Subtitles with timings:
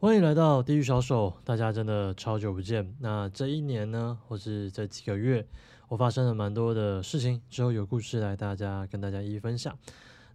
[0.00, 2.94] 欢迎来到地狱小手，大家真的超久不见。
[3.00, 5.44] 那这一年呢，或是这几个月，
[5.88, 9.76] 我发生了蛮多的事情，之后有故事来大家跟大家一一分享。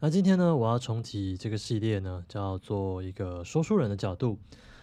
[0.02, 4.38] 那今天呢，我要重启这个系列呢，叫做一个说书人的角度。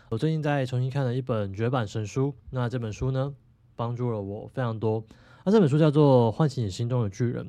[0.09, 3.35] 我最近在重新看了一本绝版神书，那这本书呢，
[3.77, 5.05] 帮助了我非常多。
[5.45, 7.45] 那这本书叫做《唤醒你心中的巨人》。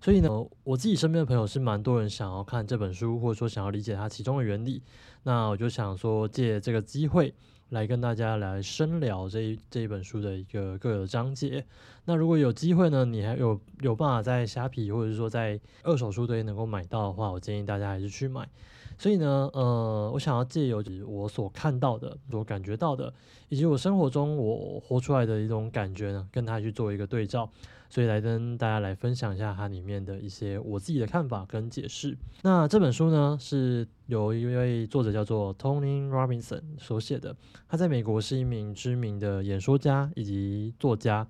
[0.00, 0.28] 所以呢，
[0.64, 4.82] 我自己身边的朋友是蛮多人想要看这本书，或者说想要理解它其中的原理。
[5.24, 7.34] 那我就想说，借这个机会
[7.68, 11.64] 来跟大家来深聊这一这一本书的一个各个章节。
[12.06, 18.48] 那如果有机会呢，你还有有办法在虾皮或者说在二手书堆能够买到的话，我建议大家还是去买。
[18.96, 23.12] 所以呢，呃，我想要借由我所看到的、所感觉到的，
[23.48, 27.50] 以及我生活中我活出来的一种感觉呢，跟他去做一个对照，
[27.90, 32.16] 所以来跟大家来分享一下它里面的一些我自己的看法跟解释。
[32.42, 37.36] 那这本书呢，是由一位作者叫做 Tony Robinson 所写的，
[37.68, 41.26] 他在美国是一名知名的演说家以及作家。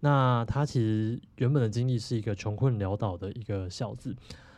[0.00, 4.14] 那他其实原本的经历是一个穷困潦倒的一个小子。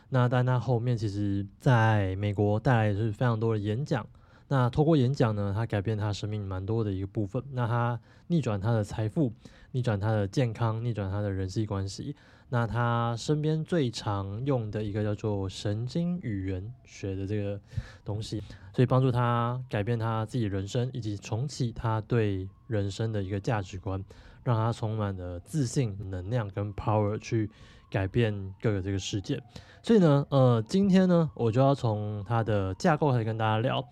[0.09, 4.05] 那但他后面其实在美国带来的是非常多的演讲，
[4.47, 7.43] 那透过演讲呢，他改变他生命蛮多的一个部分。
[7.51, 9.33] 那他逆转他的财富，
[9.75, 12.15] 逆转他的健康，逆转他的人际关系。
[12.47, 17.59] 那他身边最常用的一个叫做神经语言学的这个
[18.05, 24.01] 东西，所以帮助他改变他自己人生，以及重启他对人生的一个价值观，
[24.45, 27.51] 让他充满了自信、能量跟 power 去
[27.91, 29.37] 改变各个这个世界。
[29.83, 33.85] 所以呢，呃，今天呢，我就要从它的架构开始跟大家聊。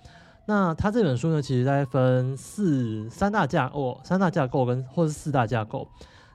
[0.45, 5.87] 那它这本书呢，其实在分四三大架构，三大架构跟或是四大架构。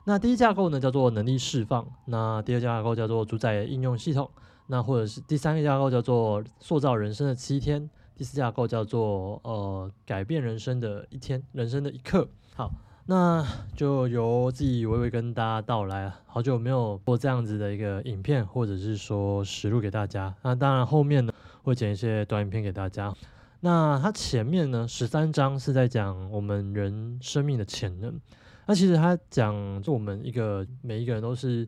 [0.05, 4.29] 那第一架构呢叫做能力释放，那第二架构叫做主宰应用系统，
[4.67, 12.27] 那或者是第三个架构叫做塑造人生的七天，第四架构叫做呃改变人生的一天，人生的一刻。
[12.55, 12.71] 好。
[13.05, 13.43] 那
[13.75, 20.31] 就由自己娓娓跟大家道来啊，好久没有播这样子的一个影片，或者是说实录给大家。
[20.43, 21.33] 那当然后面呢
[21.63, 23.11] 会剪一些短影片给大家。
[23.59, 28.19] 那它前面呢十三章是在讲我们人生命的潜能。
[28.65, 31.67] 那其实他讲，就我们一个每一个人都是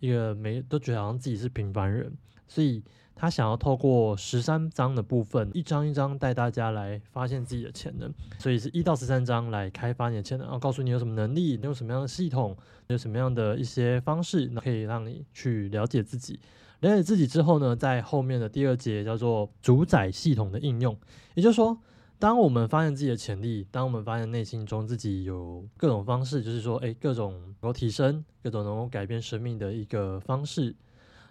[0.00, 2.12] 一个每都觉得好像自己是平凡人，
[2.46, 2.82] 所以。
[3.20, 12.56] 他想要透过十三章的部分，一章一章带大家来发现自己的潜能，所以是一到十三章来开发你的潜能，然后告诉你有什么能力，你有什么样的系统，
[12.86, 16.38] 有什么样的一些方式，可以让你去了解自己。
[16.80, 20.96] 了解自己之后呢，在后面的第二节叫做主宰系统的应用，
[21.34, 21.76] 也就是说，
[22.18, 30.74] 当我们发现自己的潜力，当我们发现内心中自己有各种方式，就是说，诶，各种能够提升，各种能够改变生命的一个方式。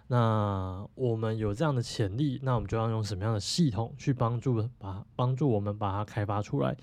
[0.08, 6.76] 那我们有这样的潜力，那我们就要用什么样的系统去帮助把帮助我们把它开发出来？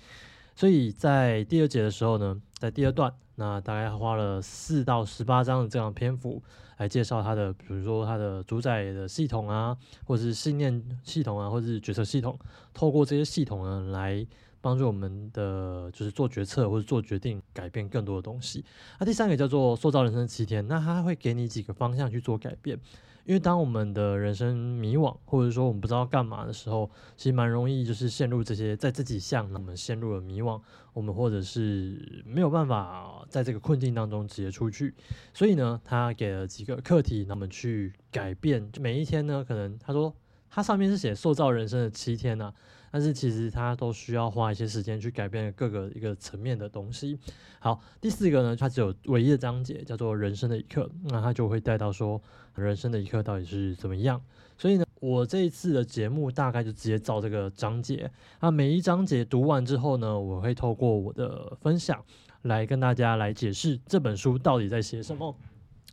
[0.56, 6.42] 所以在第二节的时候呢，在第二段，那大概花了四到十八章的这样篇幅
[6.78, 12.38] 来介绍它的，比如说它的主宰的系统啊，或者是信念系统啊，或者是决策系统，
[12.72, 14.26] 透过这些系统呢来
[14.62, 18.64] 帮助我们的就是做决策或者做决定，改变更多的东西。
[18.98, 22.80] 那第三个叫做塑造人生七天，那它会给你几个方向去做改变。
[23.26, 34.94] 因为当我们的人生迷惘，或者说我们不知道干嘛的时候，其实蛮容易就是陷入这些在这几项，我们陷入了迷惘，我们或者是没有办法在这个困境当中直接出去。
[35.34, 38.70] 所以呢，他给了几个课题，那么去改变。
[38.70, 40.14] 就每一天呢，可能他说
[40.50, 42.52] 它上面是写塑造人生的七天呐。
[42.92, 47.18] 但是其实它都需要花一些时间去改变各个一个层面的东西。
[47.58, 52.18] 好，第四个呢，它只有唯一的章节叫做人生的一刻，那它就会带到说
[52.54, 54.18] 人生的一刻到底是怎么样。
[54.56, 58.10] 所以呢，我这一次的节目大概就直接照这个章节。
[58.40, 62.02] 那每一章节读完之后呢，我会透过我的分享
[62.42, 65.36] 来跟大家来解释这本书到底在写什么。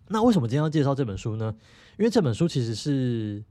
[0.08, 1.54] 那为什么今天要介绍这本书呢？
[1.98, 3.44] 因为这本书其实是，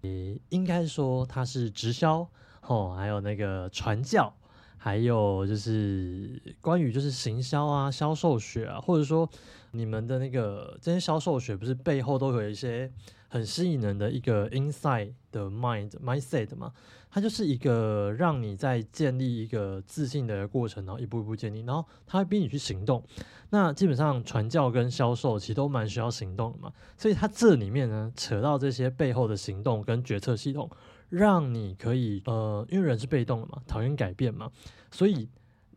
[0.48, 2.28] 应该说它是直销。
[2.62, 4.32] 哦，还有那个传教，
[4.78, 9.28] 还有就是关于就是行销啊、销售学啊，或者说
[9.72, 12.88] 你们的那个这些销售学，不是背后都有一些
[13.26, 16.72] 很吸引人的一个 inside 的 mind mindset 嘛？
[17.14, 23.04] 它就是一个让你在建立一个自信的过程，然后一步一步建立，然后它会逼你去行动。
[23.50, 30.70] 那基本上传教跟销售其实都蛮需要行动的嘛，所以它这里面呢扯到这些背后的行动跟决策系统。
[31.10, 34.50] 让你可以呃，因为人是被动的嘛，讨厌改变嘛，
[34.90, 35.28] 所以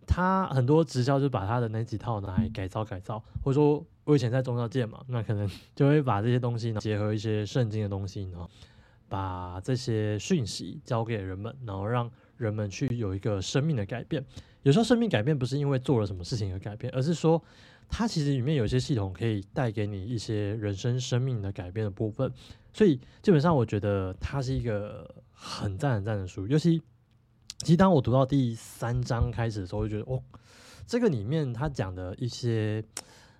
[0.08, 5.46] 他很多直销就把他的那几套拿来改造改造，或者说我以前在中教界嘛，那可能
[5.76, 8.50] 就会把这些东西呢结合一些圣经的东西，然后
[9.08, 14.24] 把这些讯息交给人们，然后让人们去有一个生命的改变。
[14.64, 17.42] 有时候生命改变不是因为做了什么事情而改变，而是说
[17.88, 22.32] 它其实里面有些系统可以带给你一些人生生命的改变的部分。
[22.74, 26.48] 所以基本上我觉得它是一个很赞很赞的书。
[26.48, 26.82] 尤其
[27.60, 30.22] 其实当我读到第三章开始的时候，我就觉得哦，
[30.88, 32.84] 这个里面他讲的一些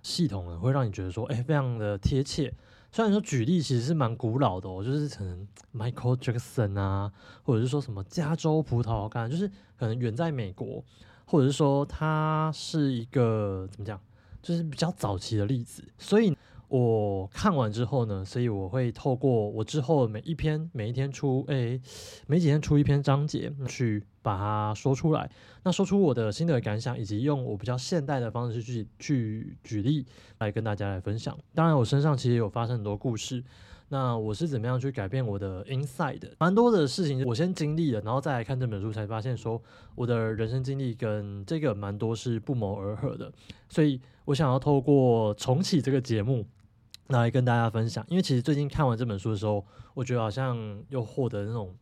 [0.02, 2.54] 系统呢，会让你觉得说，哎，非常的贴切。
[2.96, 7.12] 虽然说举例其实是蛮古老的哦，就是可能 Michael Jackson 啊，
[7.42, 9.46] 或者是说什么加州葡萄干，就是
[9.78, 10.82] 可能远在美国，
[11.26, 14.00] 或者是说它是一个怎么讲，
[14.40, 15.84] 就是比较早期的例子。
[15.98, 16.34] 所以
[16.68, 21.78] 我看完之后呢，所以我会透过我之后每一篇每一天出，哎，
[22.26, 24.02] 每几天出一篇章节去。
[24.26, 25.30] 把它说出来，
[25.62, 30.04] 那说出我的心得感想，以及用我比较现代的方式去去举例
[30.38, 31.38] 来跟大家来分享。
[31.54, 33.44] 当然，我身上其实有发生很多故事。
[33.88, 36.20] 那我是怎么样去改变我的 inside？
[36.38, 39.62] 蛮多的事情，我先经历了，然后再来看这本书，才发现说
[39.94, 43.32] 我的人生经历跟这个蛮多是不谋而合的。
[43.68, 46.44] 所以我想要透过重启这个节目
[47.06, 48.04] 来跟大家分享。
[48.08, 49.64] 因为其实最近看完这本书的时候，
[49.94, 51.72] 我觉得好像又获得那种。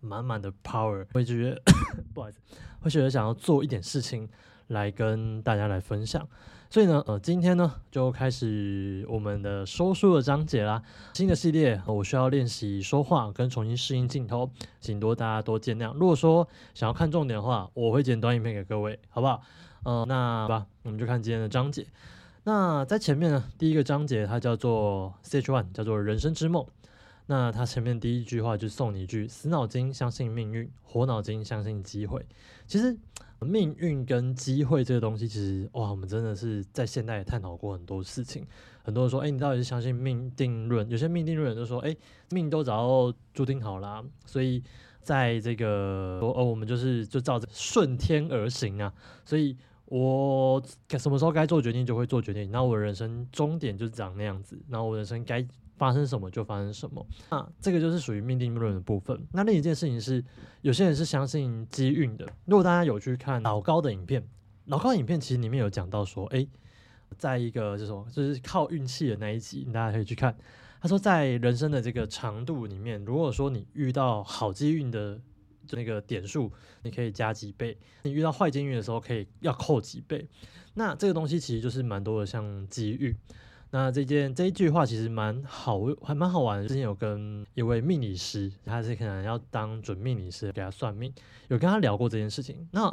[0.00, 1.62] 满满的 power，会觉得
[2.14, 2.38] 不好意思，
[2.80, 4.28] 会觉得想要做一点事情
[4.68, 6.26] 来跟大家来分享。
[6.72, 10.80] 所以呢，呃，今天呢就开始我们的说书的章节啦。
[11.14, 14.48] 新的系列，我需要练习说话跟重新适应镜头，
[14.80, 15.92] 请多大家多见谅。
[15.94, 19.42] 如果说想要看重点的话，我会剪短影片给各位，好不好？
[19.82, 21.84] 呃，那吧，我们就看今天的章节。
[22.44, 26.64] 那在前面呢，第一个章节它叫做 Stage One，叫做人生之梦。
[27.30, 32.26] 那他前面第一句话就送你一句：死脑筋相信命运，活脑筋相信机会。
[32.66, 32.98] 其实
[33.40, 38.44] 命运跟机会这个东西，其实哇，我们真的是在现代也探讨过很多事情。
[38.82, 40.90] 很多人说，哎，你到底是相信命定论？
[40.90, 41.96] 有些命定论就说，哎，
[42.30, 44.60] 命都早注定好啦，所以
[45.00, 48.92] 在这个哦，我们就是就照着顺天而行啊。
[49.24, 50.60] 所以我
[50.98, 55.46] 什么时候该做决定就会做决定，那我人生终点就是长那样子，然后我人生该。
[55.80, 59.18] 发生什么就发生什么，那这个就是属于命定论的部分。
[59.32, 60.22] 那另一件事情是，
[60.60, 62.26] 有些人是相信机运的。
[62.44, 64.22] 如果大家有去看老高的影片，
[64.66, 66.46] 老高影片其实里面有讲到说，诶，
[67.16, 70.36] 在一个这种就是靠运气的那一集，大家可以去看。
[70.82, 75.18] 他说，在人生的这个长度里面，如果说你遇到好机运的
[75.70, 80.28] 那个点数，你可以加几倍；你遇到坏机运的时候，可以要扣几倍。
[80.74, 83.16] 那这个东西其实就是蛮多的，像机遇。
[83.72, 86.66] 那这件这一句话其实蛮好，还蛮好玩的。
[86.66, 91.12] 之前有跟一位命理师，他是可能要当准命理师给他算命，
[91.46, 92.68] 有跟他聊过这件事情。
[92.72, 92.92] 那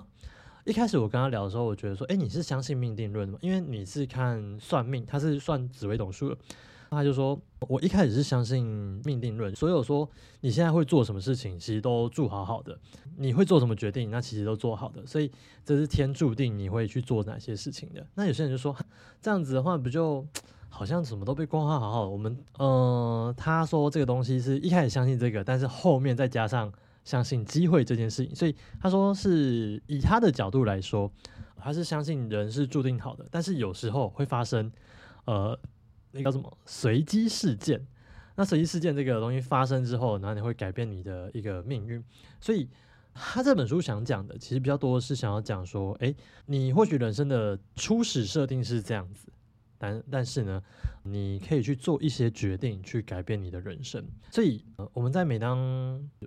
[0.66, 3.40] 一开始我跟他聊的时候，我觉得说，哎，你是相信命定论的吗？
[3.42, 6.38] 因为你是看算命，他是算紫微斗数的。
[6.92, 8.64] 他就说，我一开始是相信
[9.04, 10.08] 命定论，所以我说
[10.42, 12.80] 你现在会做什么事情，其实都注好好的。
[13.18, 15.04] 你会做什么决定，那其实都做好的。
[15.08, 15.32] 所以
[15.66, 18.06] 这是天注定你会去做哪些事情的。
[18.14, 18.76] 那有些人就说，
[19.20, 20.24] 这样子的话，不就？
[20.70, 26.72] 好像什么都被规划好好，我们呃，他说这个东西是一开始相信这个，但是后面再加上
[27.04, 31.12] 相信机会这件事情，所以他说是以他的角度来说，
[31.56, 34.72] 他是相信人是注定好的，但是有时候会发生
[35.26, 35.58] 呃
[36.12, 37.88] 那个什么随机事件，
[38.36, 42.04] 那随机事件这个东西发生之后，然后你会改变你的一个命运，
[42.40, 42.70] 所以
[43.16, 46.16] 他这本书想讲的其实比较多是想要讲说，诶，
[46.46, 49.28] 你或许人生的初始设定是这样子。
[49.78, 50.62] 但但是呢，
[51.04, 54.04] 你可以去做一些决定，去改变你的人生。
[54.32, 55.58] 所以，呃，我们在每当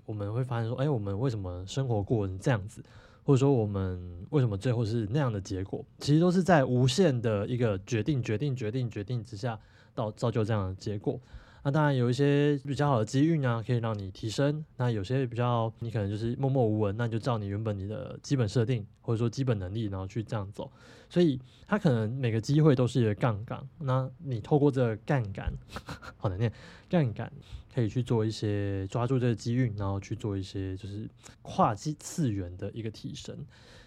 [0.04, 2.83] 我们会发现说，哎，我们为什么生活过成这样子，
[3.25, 9.59] 或者说我们为什么最后是那样的结果，其实都是在无限的一个决定、决定、决定、决定之下，
[9.95, 11.21] 到造就这样的结果。
[11.62, 14.64] 那当然有一些比较好的机遇啊，可以让你提升。
[14.79, 20.73] 那有些比较你可能就是默默无闻，那就照你原本你的基本设定或者说基本能力，然后去这样走。
[21.11, 23.62] 所以它可能每个机会都是一个杠杆。
[23.79, 25.52] 那你透过这个杠杆，
[26.17, 26.50] 好难念，
[26.88, 27.31] 杠杆
[27.75, 31.07] 可以去做一些抓住这个机遇，然后去做一些就是
[31.43, 33.37] 跨季次元的一个提升。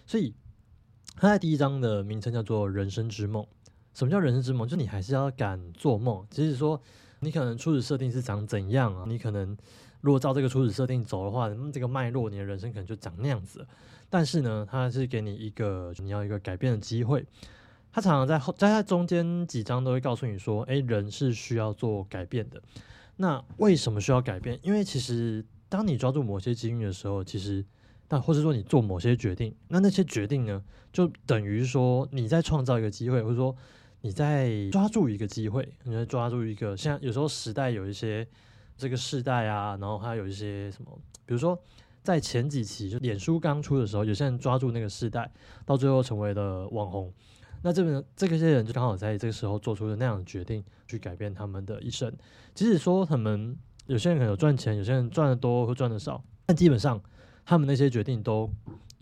[0.06, 0.32] 所以
[1.16, 3.44] 它在第一章的名称叫做“人生之梦”。
[3.94, 4.68] 什么叫人生之梦？
[4.68, 6.80] 就你还是要敢做梦，即使说。
[7.20, 9.04] 你可能初始设定是长怎样啊？
[9.08, 9.56] 你可能
[10.02, 13.66] 如果照这个初始设定走的话，那这个脉络，你的人生可能就长那样子。
[14.10, 17.24] 但是呢，它是给你一个你要一个改变的机会。
[17.90, 22.62] 它常常在后在它中间几章都会告诉你说，诶，人是需要做改变的。
[23.16, 24.58] 那为什么需要改变？
[24.62, 27.64] 因为其实当你抓住某些机遇的时候，其实
[28.06, 33.56] 但或者说你做某些决定，那那些决定呢，就等于说你在创造一个机会，或者说。
[34.04, 38.28] 你在抓住一个机会，你在抓住一个，像有时候时代有一些
[38.76, 40.90] 这个世代啊，然后还有一些什么，
[41.24, 41.58] 比如说
[42.02, 45.32] 在前几期就脸书刚出的时候，有些人抓住那个时代，
[45.64, 47.10] 到最后成为了网红。
[47.62, 52.12] 那这边这些人就刚好在这个时候做出了那样的决定，去改变他们的一生。
[52.52, 53.56] 即使说他们
[53.86, 57.02] 有些人可能赚钱，有些人赚的多或赚的少，但基本上
[57.46, 58.50] 他们那些决定都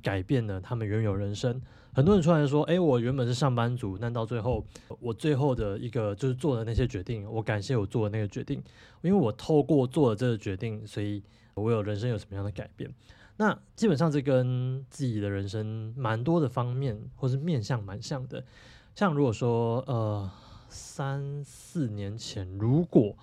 [0.00, 1.60] 改变了他们原有人生。
[1.94, 4.64] 很多人出来说：“诶，我原本是上班族，但到最后，
[4.98, 8.62] 我最后的一个就是做的那些决定，我感谢我做的那个决定，
[9.02, 11.22] 因为我透过做了这个决定，所以
[11.54, 12.90] 我有人生有什么样的改变。”
[13.38, 18.44] 那基本上这跟自己的人生蛮多的方面，或是面向蛮像的。
[18.94, 20.30] 像如果说呃
[20.68, 23.16] 三四年前，如果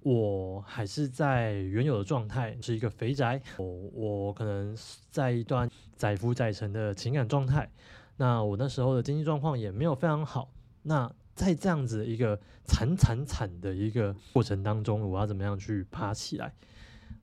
[0.00, 4.76] 我还是在原有的状态，是一个肥宅，我我可能
[5.10, 7.68] 在一段载夫载沉的情感状态，
[8.16, 10.50] 那我那时候的经济状况也没有非常好。
[10.82, 16.52] 那在这样子一个惨惨惨的一个过程当中，我要怎么样去爬起来？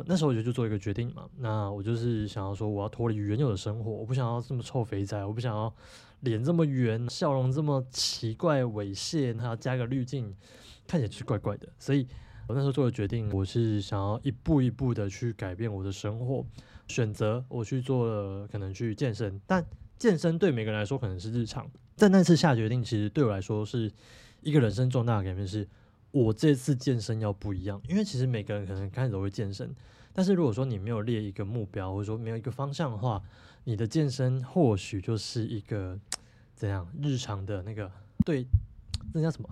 [0.06, 5.72] 那时候我就就做一个决定嘛，那我就是想要说，我要脱离原有的生活，我不想要这么臭肥仔，我不想要
[6.22, 10.36] 脸这么圆，笑容这么奇怪猥亵，还要加个滤镜，
[10.88, 11.70] 看起来就是怪怪的。
[11.78, 12.08] 所以
[12.48, 16.44] 我那时候做的决定，我是想要一步一步的去改变我的生活，
[16.88, 19.64] 选择我去做了可能去健身，但
[20.02, 23.92] 健身对每个人来说可能是日常，但那次下决定，其实对我来说是
[24.42, 25.68] 一个人生重大的改变是。
[26.10, 29.74] 我这次健身要不一样，因为其实每个人可能开始都会健身，
[30.12, 33.22] 但是如果说你没有列一个目标，或者说没有一个方向的话，
[33.66, 35.98] 你的健身或许就是一个
[36.56, 37.90] 怎样日常的那个
[38.26, 38.44] 对，
[39.14, 39.48] 那叫什么，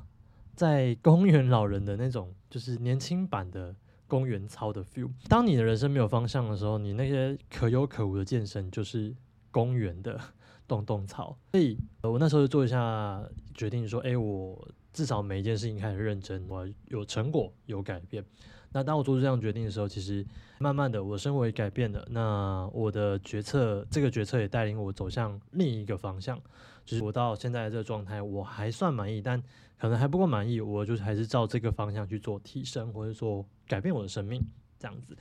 [0.56, 3.74] 在公园老人的那种，就是年轻版的
[4.08, 5.10] 公园操的 feel。
[5.30, 9.16] 当你的人生没有方向的时候，你那些可有可无的健身就是
[9.52, 10.20] 公园的
[10.68, 11.38] 动动草。
[11.52, 14.68] 所以我那时候就做一下决定，说，哎，我。
[14.92, 18.26] 至少每一件事情开始认真，我有成果，有改变。
[18.72, 20.26] 那当我做出这样决定的时候，其实
[20.58, 22.06] 慢慢的我的生活也改变了。
[22.10, 26.42] 那我的决策，这个决策也带领我走向另一个方向，
[26.84, 29.42] 就是我到现在这个状态，我还算满意，但
[29.78, 30.60] 可能还不够满意。
[30.60, 34.44] 我就是还是照这个方向去做提升，或者说改变我的生命
[34.80, 35.16] 这样子。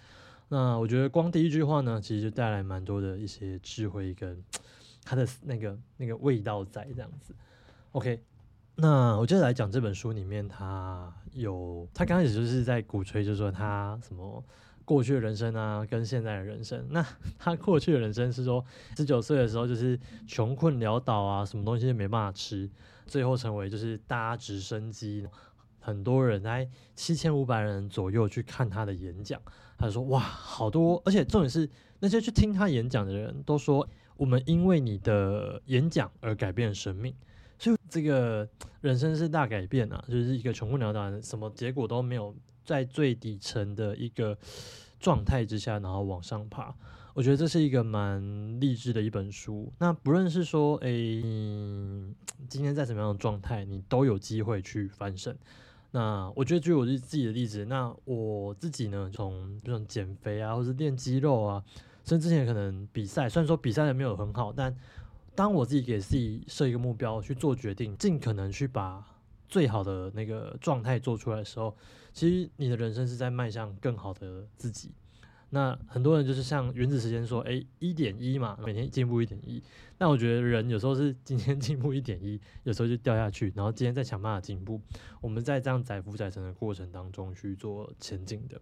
[0.48, 4.42] 那我觉得光第一句话呢，其实就带来蛮多的一些智慧跟
[5.04, 7.34] 它的那个那个味道在这样子。
[7.92, 8.22] OK。
[8.80, 14.44] 那我接着来讲这本书里面，他有他刚开始就是在鼓吹，就是说他什么
[14.84, 16.86] 过去的人生啊，跟现在的人生。
[16.90, 17.04] 那
[17.40, 18.64] 他过去的人生是说，
[18.96, 22.70] 十九岁的时候就是穷困潦倒啊，什么东西都没办法吃，
[23.04, 25.26] 最后成为就是搭直升机，
[25.88, 29.40] 很多人在七千五百人左右去看他的演讲。
[29.78, 31.66] 他说哇，好多，而且重点是
[32.00, 37.14] 那些去听他演讲的人都说，我们因为你的演讲而改变生命。
[37.58, 38.46] 所以这个
[38.82, 44.36] 人生是大改变啊，就是一个穷困潦倒，什么结果都没有，在最底层的一个
[45.00, 46.74] 状态之下，然后往上爬。
[47.14, 49.72] 我觉得这是一个蛮励志的一本书。
[49.78, 51.22] 那不论是说，诶，
[52.46, 55.36] 今天在什么样的状态，你都有机会去翻身。
[55.90, 61.64] 那我觉得，就我自己的例子，那我自己呢，从这种减肥啊，或是练肌肉啊，
[62.04, 64.76] 甚至之前可能比赛，虽然说比赛的没有很好，但
[65.34, 69.02] 当我自己给自己设一个目标去做决定，尽可能去把
[69.48, 71.74] 最好的那个状态做出来的时候，
[72.12, 74.90] 其实你的人生是在迈向更好的自己。
[75.50, 79.62] 那很多人就是像原子时间说，诶，一点一嘛，每天进步一点一。
[79.98, 84.80] 那我觉得人有时候是今天进步一点一， 有时候就掉下去，然后今天再想办法进步。
[85.20, 88.60] 我们在这样载浮载沉的过程当中去做前进的。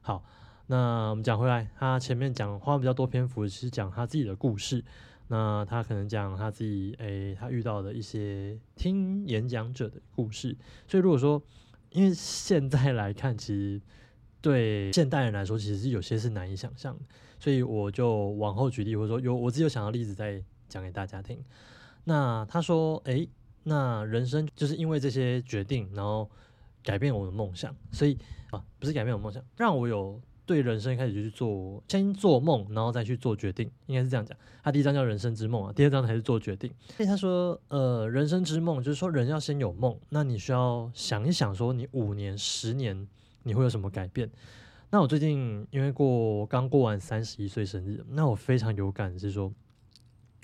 [0.00, 0.24] 好，
[0.68, 4.84] 那我们讲回来，他前面讲花比较多篇幅是讲他自己的故事。
[5.30, 10.56] 那他可能讲他自己，诶，他遇到的一些听演讲者的故事。
[10.86, 11.42] 所以如果说，
[11.90, 13.78] 因为现在来看，其实
[14.40, 17.00] 对现代人来说，其实是有些是难以想象的。
[17.38, 21.42] 所以我就往后举例，或者说有我自己有想到例子，再讲给大家听。
[22.04, 23.28] 那他说，诶，
[23.64, 26.28] 那人生就是因为这些决定，然后
[26.82, 27.74] 改变我的梦想。
[27.92, 28.16] 所以
[28.50, 30.20] 啊，不是改变我梦想，让我有。
[30.48, 34.34] 对人生开始就去做，先做梦，然后再去做决定，应该是这样讲。
[34.64, 36.72] 他第一章叫人生之梦啊，第二章才是做决定。
[36.96, 43.06] 所以他说，呃，人生之梦就是说人要先有梦，那你需要想一想，说你五年、十年
[43.42, 44.30] 你会有什么改变？
[44.90, 49.52] 那我最近因为过刚过完三十一岁生日，那我非常有感是说，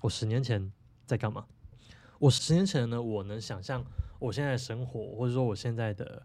[0.03, 0.73] 我十年前
[1.07, 1.47] 在干嘛？
[2.19, 3.85] 我十年前呢，我能想象
[4.19, 6.23] 我现在的生活，或者说我现在的。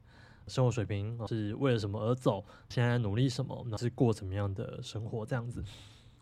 [0.47, 2.43] 生活水平是为了什么而走？
[2.69, 3.63] 现在努力什么？
[3.69, 5.23] 那是过怎么样的生活？
[5.23, 5.63] 这样子，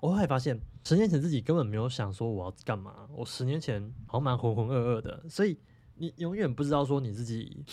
[0.02, 3.08] 我后来发现，十年前自己根本没有想说我要干嘛。
[3.14, 5.58] 我十年前好像蛮浑浑噩噩的，所以
[5.96, 7.64] 你永远不知道说你自己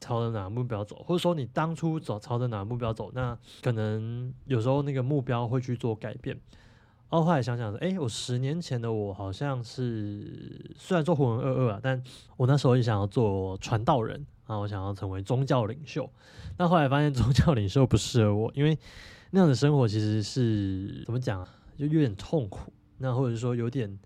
[0.00, 6.36] 朝着哪个目标走，或者说你当初走朝着哪个目标走，那可能有时候那个目标会去做改变。
[7.10, 12.00] 然后后来想想说，哎，我十年前的我好像是虽然说浑浑噩噩啊，但
[12.36, 16.08] 我那时候也想要做传道人啊，我想要成为宗教领袖。
[16.56, 18.78] 但后来发现宗教领袖不适合我，因为
[19.32, 22.72] 那样的生活其实是怎么讲啊，就有点痛苦。
[22.98, 23.98] 那或者说有点，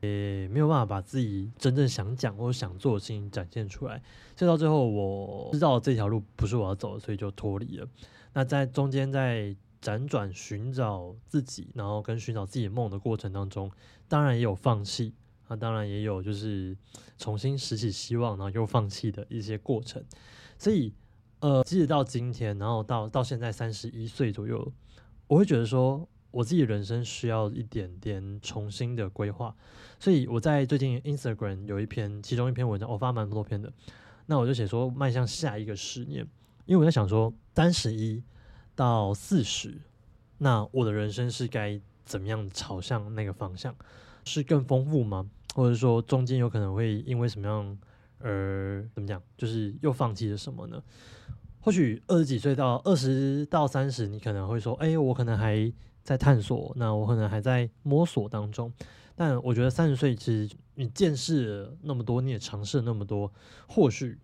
[0.00, 4.02] 呃，没有办法把自己真正想讲或者想做的事情展现出来。
[4.36, 7.88] 所以到最后，我知道这条路不是我要走的，所以就脱离了。
[8.32, 9.56] 那在中间在。
[9.80, 13.70] 辗转寻找自己，然后跟寻找自己梦的过程当中，
[14.08, 15.14] 当然也有放弃，
[15.46, 16.76] 那当然也有就是
[17.16, 20.04] 重新拾起希望，然后又放弃的一些过程。
[20.58, 20.92] 所以，
[21.38, 24.72] 呃，即使到今天，然后到到现在三十一岁左右，
[25.28, 29.54] 我会觉得说，我自己人生需要一点点重新的规划。
[29.98, 33.72] 所以我在最近 Instagram 有一篇，其中一篇文章，我发蛮多篇的，
[34.26, 36.26] 那我就写说迈向下一个十年，
[36.66, 38.22] 因为我在想说三十一。
[38.74, 39.76] 到四十，
[40.38, 43.74] 那我的人生是该怎么样朝向那个方向？
[44.24, 45.28] 是更丰富吗？
[45.52, 47.76] 或者说中间有可能会因为什么样
[48.20, 49.20] 而怎么讲？
[49.36, 50.80] 就是又放弃了什么呢？
[51.60, 55.72] 或许二十几岁到二十到三十，你可能会说：“哎，我可能还
[56.08, 58.72] 在探索，那我可能还在摸索当中。”
[59.14, 63.30] 但我觉得三十岁，其实你见识了那么多，你也尝试了那么多，
[63.66, 64.16] 或许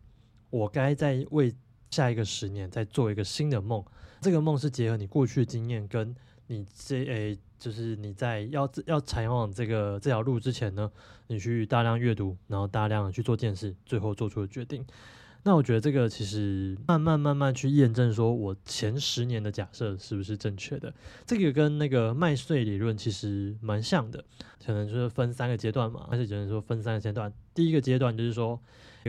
[0.48, 1.54] 我该在为
[1.90, 3.84] 下一个十年再做一个新的梦。
[4.22, 6.14] 这个梦是结合你过去的经验，跟
[6.46, 10.90] 你这诶，就是你在要要采往这个这条路之前呢，
[11.26, 14.86] 你去大量阅读，然后大量的去做见识，最后做出的决定。
[15.46, 20.92] 那我觉得这个其实慢慢慢慢去验证，说我前十年的假设是不是正确的。
[21.26, 24.24] 这个跟那个麦穗理论其实蛮像的，
[24.64, 27.30] 可能就是分三个阶段嘛，而且只能说分三个阶段。
[27.52, 28.58] 第一个阶段就是说，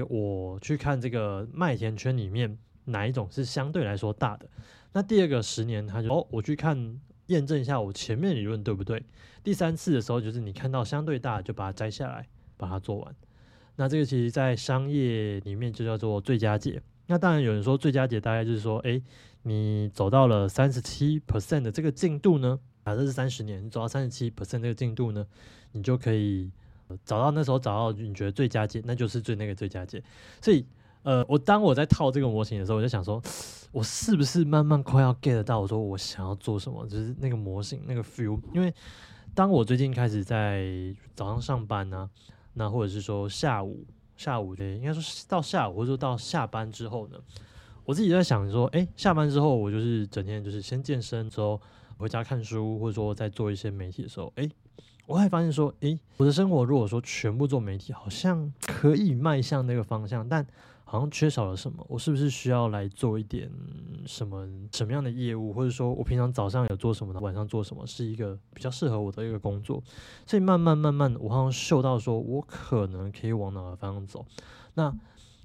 [0.09, 4.45] 我去看这个麦田圈里面哪一种是相对来说大的。
[4.91, 9.01] 那第二个十年，他就哦，我去看验证一下我前面理论对不对。
[9.41, 12.27] 第三次的时候，就是你看到相对大，就把它摘下来，
[12.57, 13.15] 把它做完。
[13.75, 16.81] 那这个其实在商业里面就叫做最佳解。
[17.07, 19.01] 那当然有人说最佳解大概就是说，哎，
[19.43, 25.25] 你走到了三十七 percent 的这个进度呢，啊，这是三十年，你走到三十七 percent 这个进度呢，
[25.71, 26.51] 你就可以
[27.03, 30.03] 找到那时候找到你觉得最佳解，那就是最那个最佳解。
[30.41, 30.65] 所以。
[31.05, 33.21] 呃，我当我在套这个模型的时候，我就想说，
[33.71, 35.59] 我是不是慢慢快要 get 到？
[35.59, 38.41] 我说我想要做什么，就是那个模型那个 feel。
[38.55, 38.73] 因为
[39.35, 40.65] 当我最近开始在
[41.13, 42.09] 早上上班呢，
[42.55, 43.85] 那或者是说下午
[44.17, 47.17] 下午的，应该说到下午或者说到下班之后呢，
[47.85, 51.61] 我自己在想说，哎，下班之后我就是整天就是先健身之后
[51.97, 54.49] 回家看书，或者说在做一些媒体的时候，哎，
[55.05, 60.45] 我还发现说，哎，我的生活如果说全部做媒体，好像可以迈向那个方向，但
[60.87, 63.51] 好像缺少了什么，我是不是需要来做一点
[64.05, 69.83] 什么什么样的业务，或者说我平常早上有做什么，晚上做什么，是一个比较适合我的一个工作。
[70.27, 74.23] 所以慢慢慢慢，我好像嗅到说，我可能可以往哪个方向走。
[74.75, 74.95] 那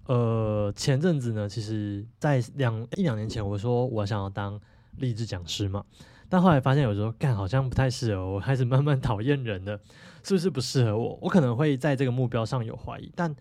[0.07, 4.61] 呃，前阵子呢，其实在两一两年前，我说我想要当
[4.99, 5.83] 励志讲师嘛，
[6.29, 9.81] 但后来发现有时候干好像不太适合我，开始慢慢讨厌人了，
[10.23, 11.19] 是不是不适合我？
[11.23, 13.35] 我可能会在这个目标上有怀疑，但。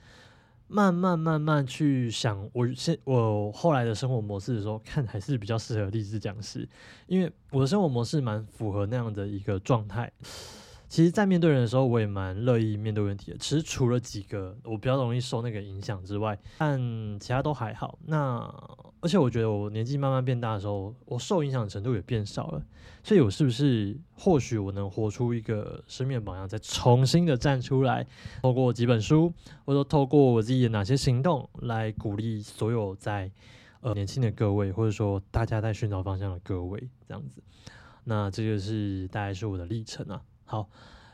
[0.69, 6.69] 慢慢慢慢去想，我现我后来的生活模式的时候，看还是比较适合励志讲师，
[7.07, 10.11] 因为我的生活模式蛮符合那样的一个状态。
[10.87, 13.37] 其实，在面对人的时候，我也蛮乐意面对问题的。
[13.37, 16.79] 其实，除了几个我比较容易受那个影响之外，但
[17.19, 17.99] 其他都还好。
[18.07, 18.51] 那
[19.01, 22.61] 而且，我觉得我年纪慢慢变大的时候，我受影响程度也变少了。
[23.01, 28.05] 所以，我是不是或许我能活出一个生命榜样，再重新的站出来，
[28.41, 29.33] 透过几本书，
[29.63, 33.31] 或者透过我自己的哪些行动，来鼓励所有在
[33.79, 37.41] 呃年轻的各位，或者说大家在寻找方向的各位，这样子。
[38.03, 40.21] 那这就是大概是我的历程啊。
[40.43, 40.69] 好，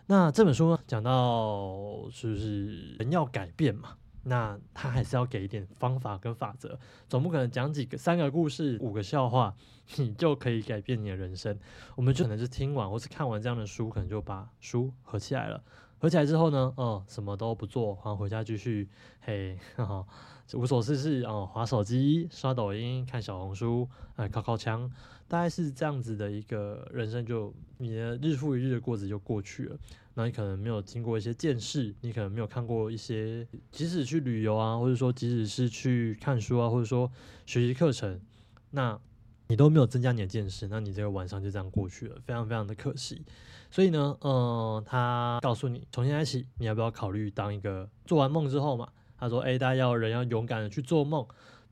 [0.07, 3.95] 那这本书呢，讲到是不是人要改变嘛？
[4.27, 9.55] 那他还是要给一点方法跟法则，总不可能讲几个三个故事、五个笑话，
[9.97, 11.57] 你就可以改变你的人生。
[11.95, 15.63] 我们就可能是听完或是看完这样的书，可能就把书合起来了。
[15.97, 18.87] 合起来之后呢，哦，什么都不做，然后回家继续
[19.21, 20.05] 嘿， 哈
[20.53, 24.91] 无所事事哦，划手机、刷抖音、看小红书，哎，靠靠枪。
[25.27, 29.75] 大概是这样子的一个人生，就你的日复一日的过子就过去了。
[30.13, 37.11] 那你可能没有经过一些见识，你可能没有看过一些，即使去旅游啊，或者说即使是去看书啊，或者说
[37.47, 38.21] 学习课程，
[38.69, 38.99] 那
[39.47, 43.23] 你都没有增加你的见识，那你这个晚上就这样过去了，非常非常的可惜。
[43.71, 48.87] 所以呢，嗯，他告诉你，从现在起，你要不要考虑当一个做完梦之后嘛？
[49.17, 51.25] 他说，哎，大家要人要勇敢的去做梦，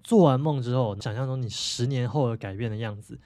[0.03, 3.19] 做完梦之后，想象中你十年后的改变的样子。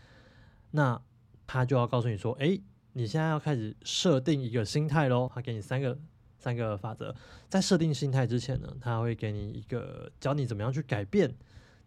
[0.71, 1.01] 那
[1.45, 2.59] 他就要告诉你说：“哎，
[2.93, 5.29] 你现在要开始设定一个心态喽。
[5.33, 5.97] 他给你三个
[6.37, 7.15] 三个法则，
[7.47, 11.33] 在设定心态之前呢，他会给你一个教你怎么样去改变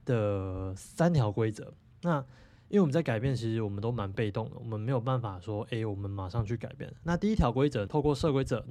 [0.05, 1.73] 的三条规则。
[2.03, 2.25] 那
[2.71, 6.91] 因为我们在改变，其实我们都蛮被动的，我们没有办法说，诶，我们马上去改变。
[7.03, 8.65] 那第一条规则，透过设规则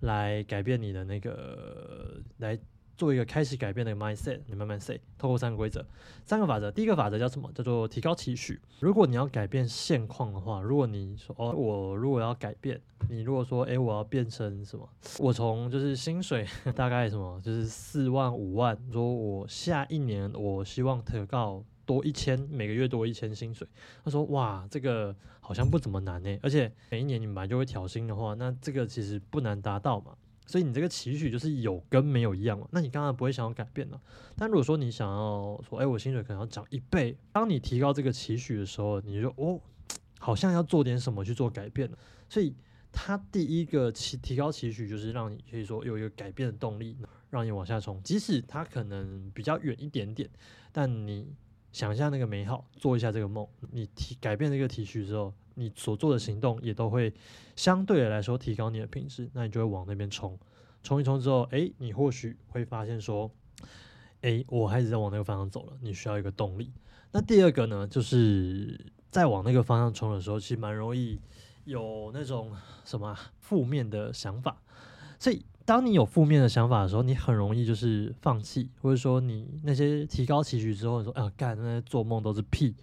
[0.00, 2.58] 来改变你的那个来。
[2.96, 5.84] 做一个开始改变的 mindset，你慢慢 say，透过三个规则、
[6.24, 6.70] 三个法则。
[6.70, 7.50] 第一个法则叫什么？
[7.52, 8.60] 叫做提高期许。
[8.78, 12.80] 如果你要改变现况的话，如果你说哦，我如果要改变，
[13.10, 14.88] 你如果说诶，我要变成什么？
[15.18, 23.66] 我从就是薪水 大概什么，就是四万五万，说我下一年我希望提高多一千，每个月多一千薪水。
[24.04, 30.16] 他说哇，这个好像不怎么难呢，而且每一年你本来就会调薪的话，那这个其实不难达到嘛。
[30.46, 32.68] 所以你这个期许就是有跟没有一样嘛？
[32.70, 33.98] 那你刚刚不会想要改变了。
[34.36, 39.58] 但如果说你想要说，哎，我薪水可能要涨一倍，当你提高这个期许的时候，你就哦，
[40.18, 41.96] 好像要做点什么去做改变了。
[42.28, 42.54] 所以
[42.92, 46.98] 他第一个提提高期许，就是让你可以说有一个改变的动力，
[47.30, 47.98] 让你往下冲。
[48.02, 50.28] 即使他可能比较远一点点，
[50.72, 51.34] 但你
[51.74, 55.34] 想一下那个美好，做一下这个梦，你提改变这个提取之后。
[55.56, 57.14] 你所做的行动也都会
[57.54, 60.36] 相对来说提高你的品质，那你就会往那边冲，
[60.82, 63.30] 冲一冲之后，哎，你或许会发现说，
[64.22, 65.72] 哎，我开始在往那个方向走了。
[65.80, 66.72] 你需要一个动力。
[67.12, 71.20] 那第二个呢，就是在往那个方向冲的时候，其实蛮容易
[71.64, 72.50] 有那种
[72.84, 74.60] 什么负面的想法。
[75.20, 82.74] 所以，当你有负面的想法的时候，你很容易就是放弃，或者说你那些提高期许之后，你说，哎呀，干那些做梦都是屁。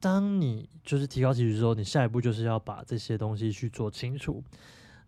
[0.00, 4.42] 当你就是提高期许之后，你下一步就是要把这些东西去做清楚。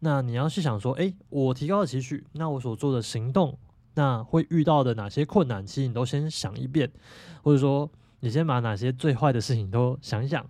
[0.01, 3.59] 那你要去想说，诶，我提高了期许，那我所做的行动，
[3.95, 6.91] 那会遇到的哪些困难，其实你都先想一遍，
[7.43, 7.91] 或者说
[8.21, 10.45] 你先把哪些最坏的事情都想一想。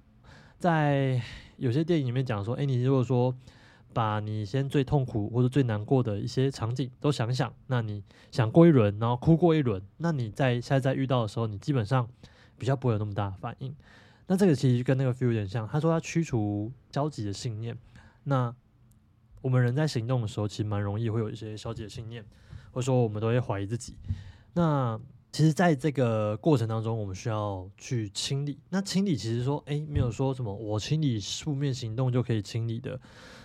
[0.59, 1.23] 在
[1.59, 3.33] 有些电影里面讲说，诶，你如果说
[3.93, 12.09] 把你先最痛苦或者最难过的一些场景都想想，那你想过一轮，然后哭过一轮，那你在现在在遇到的时候，你基本上
[12.59, 13.75] 比较不会有那么大的反应。
[14.27, 17.77] 那这个其实跟那个 feel 有点像，他说他驱除消极的信念。
[18.25, 18.55] 那
[19.41, 22.25] 我们人在行动的时候，其实蛮容易会有一些消极的信念，
[22.71, 23.97] 或者说我们都会怀疑自己。
[24.55, 24.99] 那
[25.33, 28.59] 其实在这个过程当中，我们需要去清理。
[28.69, 33.01] 那清理其实说，诶，没有说什么我清理负面行动就可以清理的，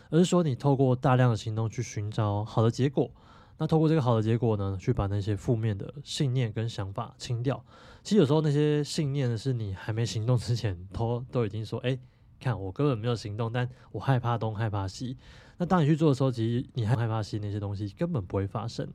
[0.09, 3.11] 而是说你透过大量的行动去寻找好的结果。
[3.59, 7.63] 那透过这个好的结果呢，去把那些负面的信念跟想法清掉。
[8.03, 11.97] 其实有时候那些信念呢是你还没行动之前，都都已经说，哎，
[12.39, 15.17] 看我根本没有行动，但我害怕东害怕西。
[15.57, 18.87] 那当你去做的时候，其实你害怕西那些东西根本不会发生。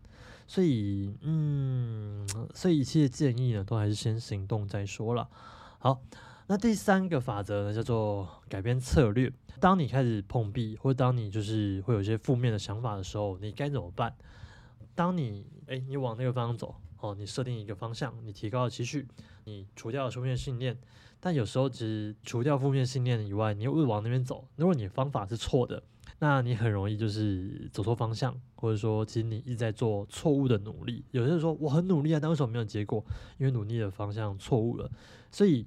[0.47, 5.29] 所以，嗯，所以一切建议呢，都还是先行动再说了。
[5.79, 6.01] 好，
[6.53, 9.33] 那第三个法则呢，叫做改变策略。
[9.59, 14.15] 当你开始碰壁，或者当你就是会有一些负面的想法的时候，你该怎么办？
[14.95, 19.09] 当你哎，你往那个方向走哦，你设定一个方向，你提高了期许，
[19.45, 20.77] 你除掉了负面信念，
[21.21, 24.47] 但有时候只是除掉负面信念以外，你又会往那边走。
[24.57, 25.83] 如果你方法是错的，
[26.19, 31.03] 那你很容易就是走错方向，或者说其实你一直在做错误的努力。
[31.13, 33.03] 有些人说我很努力啊，但为什么没有结果？
[33.39, 34.91] 因为努力的方向错误了。
[35.31, 35.67] 所以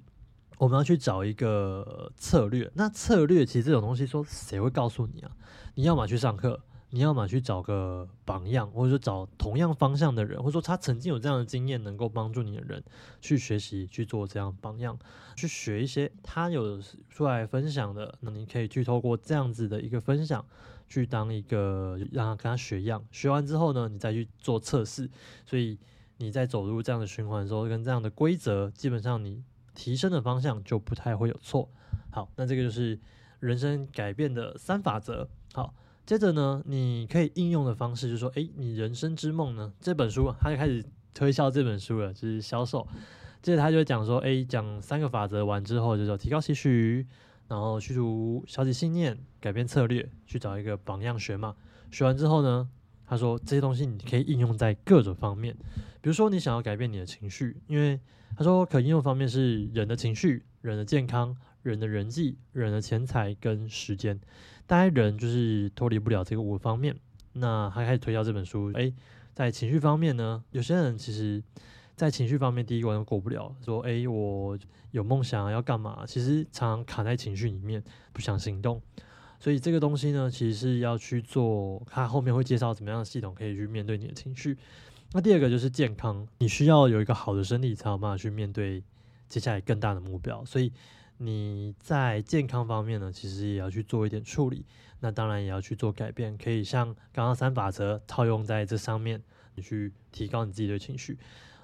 [0.58, 2.70] 我们要去找一个策略。
[2.74, 5.30] 那策略其实这种东西，说谁会告诉你啊？
[5.74, 6.60] 你要么去上课。
[6.90, 12.82] 你要么去找个榜样，或者说找同样方向的人，或者说他曾经有这样的经验，能够帮助你的人
[13.20, 14.96] 去学习去做这样榜样，
[15.34, 20.42] 去学一些他有出来分享的，那你可以去透过这样子的一个分享，
[20.88, 25.10] 去当一个让他跟他学样，学完之后呢，你再去做测试，
[25.44, 25.76] 所以
[26.18, 29.42] 你在走入这样的循环的时候，跟这样的规则，基本上你
[29.76, 31.70] 提升的方向就不太会有错。
[32.10, 32.98] 好，那这个就是
[33.38, 35.28] 人生改变的三法则。
[35.52, 35.72] 好。
[36.06, 39.72] 接着呢，你可以应用的方式就是说，诶，你人生之梦呢？
[39.80, 42.86] 这本书他就开始推销这本书了，就是销售。
[43.42, 47.04] 接着他就会讲说，诶，讲三个法则完之后，就说提高期许，
[47.48, 51.56] 然后去除消极信念，改变策略，去找一个榜样学嘛。
[51.90, 52.68] 学完之后呢，
[53.04, 55.56] 他说这些东西你可以应用在各种方面，
[56.00, 57.98] 比如说你想要改变你的情绪，因为
[58.36, 64.20] 他说可应用方面是人的情绪、人的健康、人的人际、人的钱财跟时间。
[64.66, 66.94] 大概人就是脱离不了这个五个方面，
[67.32, 68.70] 那他开始推销这本书。
[68.74, 68.92] 诶，
[69.32, 71.42] 在情绪方面呢，有些人其实，
[71.94, 73.54] 在情绪方面第一关都过不了。
[73.64, 74.58] 说，诶，我
[74.90, 76.04] 有梦想要干嘛？
[76.06, 78.82] 其实常常卡在情绪里面，不想行动。
[79.38, 81.80] 所以这个东西呢，其实是要去做。
[81.86, 84.58] 他后面会介绍怎么样的系统可以去面对你的情绪。
[85.16, 88.82] 那第二个就是健康，你需要有一个好的身体，才有办法去面对
[89.28, 90.44] 接下来更大的目标。
[90.44, 90.70] 所以。
[91.18, 94.66] 你在健康方面呢，其实也要去做一点处理。
[95.00, 99.22] 那当然也要去做改变，可以像刚刚三法则套用在这上面，
[99.54, 101.16] 你去提高你自己的情绪。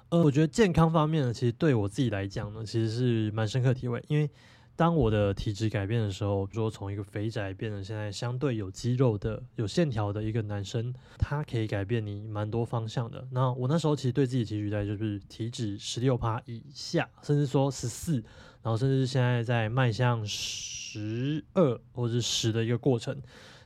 [0.08, 4.30] 呃，我觉得健康方面呢，其实对我自己来讲呢，其实是蛮深刻体会，因为。
[4.74, 13.26] 当我的体质改变的时候，说从一个肥宅变成现在相对有肌肉的、有线条的一个男生，他可以改变你蛮多方向的。
[13.30, 18.14] 那我那时候其实对自己期许在就是体脂十六趴以下，甚至说十四，
[18.62, 23.16] 然后甚至现在在迈向十二或者是十的一个过程。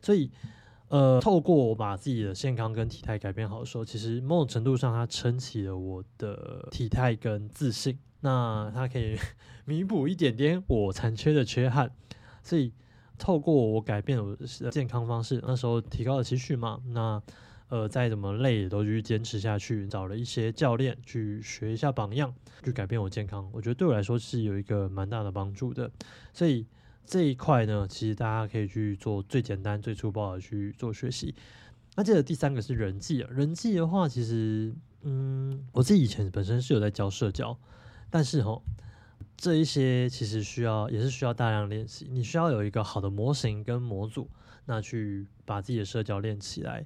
[0.02, 0.30] 所以，
[0.88, 7.98] 呃，透过我把自己的健康跟体态改变好的时候，其实某种程度上它撑起了我的体态跟自信。
[8.20, 9.16] 那它可以
[9.66, 11.90] 弥补一点点我残缺的缺憾，
[12.42, 12.72] 所以
[13.18, 17.22] 透过我改变我的健康方式，那时候提高了情绪嘛，那
[17.68, 25.90] 呃再怎么累也都去坚持下去，找了一些教练去学一下榜样，去改变我健康，我觉得对我来说是有一个蛮大的帮助的。
[26.32, 26.66] 所以
[27.06, 31.34] 这一块呢，其实大家可以去做最简单、最粗暴的去做学习。
[31.94, 37.56] 那接着第三个是人际啊，人际的话，其实嗯，我自己以前本身是有在教社交。
[38.10, 38.60] 但是哈，
[39.36, 42.06] 这一些其实需要也是需要大量练习。
[42.10, 44.28] 你需要有一个好的模型跟模组，
[44.66, 46.84] 那去把自己的社交练起来。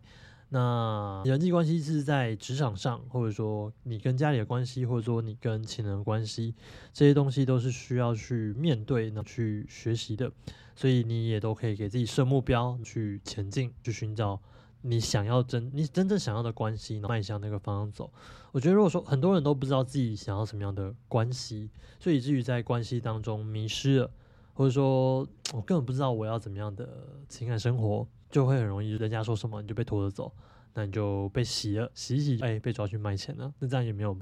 [0.53, 6.55] 那人际关系是在职场上，或者说你跟家里的关系，或者说你跟亲人关系，
[6.93, 10.31] 这些东西都是需要去面对、呢去学习的。
[10.75, 14.41] 所以你也都可以给自己设目标，去前进，去寻找。
[14.83, 18.11] 你想要真你真正想要的关系，迈向那个方向走。
[18.51, 21.69] 我觉得如果说很多人都不知道自己想要什么样的关系，
[22.01, 24.11] 所以以至于在关系当中迷失了，
[24.53, 26.89] 或者说我根本不知道我要怎么样的
[27.29, 30.33] 情感生活，就会很容易人家说什么你就被拖着走，
[30.75, 34.17] 那你就被洗了，洗一洗，哎，被抓去卖钱了，那这样也没有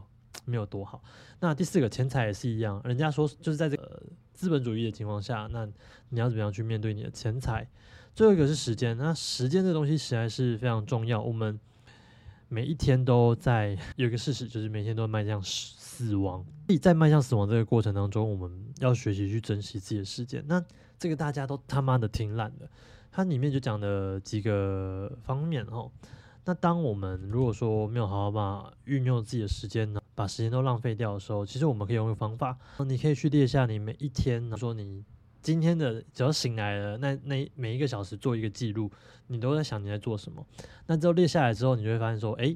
[0.44, 1.02] 没有多好。
[1.40, 5.68] 那第四个钱财也是一样，人家说就是在这个资本主义的情况下，那
[6.08, 7.68] 你要怎么样去面对你的钱财？
[8.14, 11.22] 最后一个是时间，那时间这东西实在是非常重要。
[11.22, 11.58] 我们
[12.48, 15.40] 每一天都在有一个事实，就是每天都迈向
[15.98, 16.44] 死亡。
[16.66, 20.44] 所以在迈向死亡这个过程当中，我们要学习去珍惜自己的时间。
[20.46, 20.64] 那
[20.98, 22.68] 这个大家都他妈的挺懒的。
[23.10, 25.90] 它里面就讲的几个方面哦。
[26.44, 32.56] 那当我们如果说没有好好把运用自己的时间呢，把时间都浪费掉的时候，其实我们可以用一个方法，
[32.86, 35.04] 你可以去列下你每一天，说你。
[35.40, 38.90] 今天的只要醒来了，那那每一个小时做一个记录，
[39.28, 40.44] 你都在想你在做什么。
[40.86, 42.54] 那之后列下来之后，你就会发现说，哎，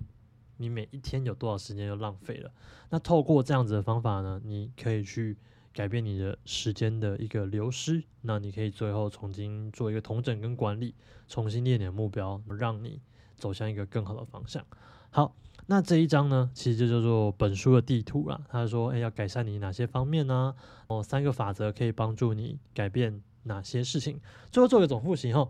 [0.57, 2.51] 你每一天有多少时间就浪费了。
[2.91, 5.37] 那透过这样子的方法呢，你可以去
[5.73, 8.03] 改变你的时间的一个流失。
[8.21, 10.95] 那你可以最后重新做一个统整跟管理，
[11.29, 13.01] 重新列你的目标，让你
[13.37, 14.65] 走向一个更好的方向。
[15.11, 15.35] 好。
[15.67, 18.45] 那这一章呢，其实就叫做本书的地图了。
[18.49, 20.57] 他说：“哎，要改善你哪些方面呢？
[20.89, 24.21] 哦，三个法则可以帮助你改变哪些事情。
[24.51, 25.49] 最后做个总复习哈。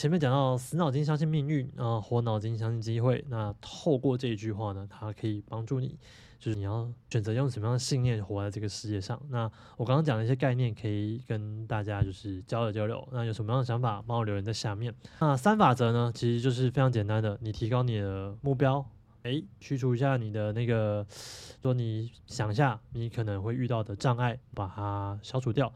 [0.00, 3.22] 前面讲到死脑筋相信命运啊，活脑筋相信机会。
[3.28, 5.98] 那透过这一句话呢，它可以帮助你，
[6.38, 9.20] 就是你要选择用什么样的信念活在这个世界上。
[9.28, 9.42] 那
[9.76, 13.06] 我刚刚讲的一些概念，可以跟大家就是交流交流。
[13.12, 14.94] 那有什么样的想法，帮我留言在下面。
[15.20, 18.82] 那三法则呢，其实就是非常简单的，你提高你的目标。”
[19.22, 21.06] 哎，去除一下你的那个，
[21.60, 25.70] 说你想一下，你可能会遇到的障碍，把它消除掉。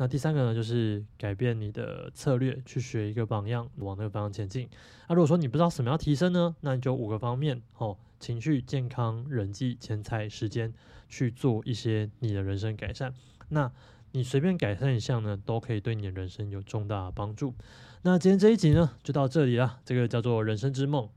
[0.00, 4.66] 那第三个呢，就是改变你的策略，去学一个榜样，往那个方向前进。
[5.06, 10.72] 那如果说你不知道什么要提升呢，那你就五个方面哦：情绪、健康、人际、钱财、时间，
[11.10, 13.12] 去做一些你的人生改善。
[13.50, 13.70] 那
[14.12, 17.54] 你随便改善一项呢，都可以对你的人生有重大帮助。
[18.00, 19.80] 那今天这一集呢，就到这里了。
[19.84, 21.10] 这个叫做人生之梦。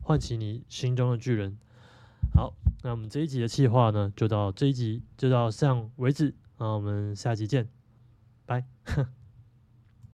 [0.00, 1.58] 唤起你心中的巨人。
[2.34, 6.34] 好，那我们这一集的计划呢，就到这一集就到这样为止。
[6.56, 7.68] 那我们下集见，
[8.46, 8.64] 拜。